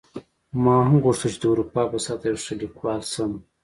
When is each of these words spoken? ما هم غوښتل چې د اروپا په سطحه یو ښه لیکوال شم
ما 0.63 0.77
هم 0.87 0.95
غوښتل 1.05 1.31
چې 1.35 1.39
د 1.41 1.45
اروپا 1.51 1.81
په 1.91 1.97
سطحه 2.05 2.27
یو 2.31 2.41
ښه 2.43 2.53
لیکوال 2.61 3.01
شم 3.11 3.31